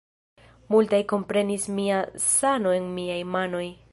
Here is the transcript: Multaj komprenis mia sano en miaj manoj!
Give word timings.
Multaj 0.75 1.01
komprenis 1.11 1.69
mia 1.81 2.01
sano 2.31 2.75
en 2.81 2.91
miaj 2.97 3.21
manoj! 3.37 3.65